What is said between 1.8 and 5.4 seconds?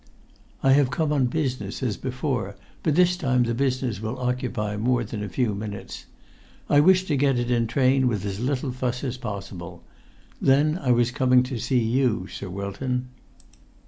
as before, but this time the business will occupy more than a